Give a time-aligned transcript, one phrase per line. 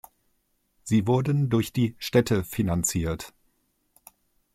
[0.81, 3.35] Sie wurden durch die Städte finanziert.